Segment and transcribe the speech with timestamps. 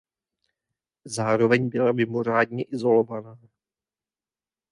[1.05, 3.39] Zároveň byla mimořádně izolovaná.